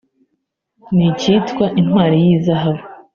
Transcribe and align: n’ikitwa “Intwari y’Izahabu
n’ikitwa 0.95 1.65
“Intwari 1.81 2.17
y’Izahabu 2.25 2.83